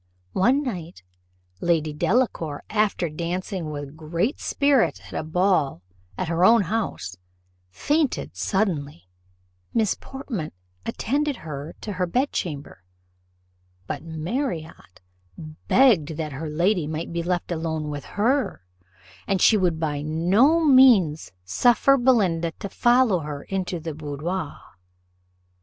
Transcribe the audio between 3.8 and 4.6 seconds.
great